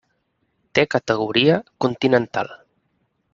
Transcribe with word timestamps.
Té 0.79 0.85
categoria 0.93 1.59
continental. 1.87 2.51